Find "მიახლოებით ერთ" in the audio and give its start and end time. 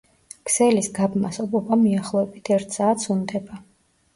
1.83-2.75